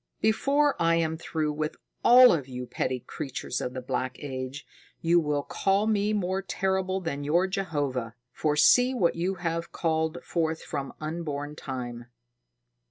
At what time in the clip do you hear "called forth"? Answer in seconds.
9.71-10.63